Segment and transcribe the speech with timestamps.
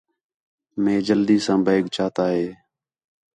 [0.83, 2.47] مَئے جلدی ساں بیگ چاتا ہِے